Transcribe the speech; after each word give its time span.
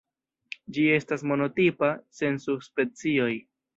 Ĝi 0.77 0.85
estas 0.93 1.25
monotipa, 1.31 1.91
sen 2.21 2.43
subspecioj. 2.47 3.33